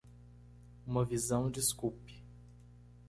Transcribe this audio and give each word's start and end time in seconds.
Uma 0.87 1.05
visão 1.05 1.51
desculpe 1.51 2.23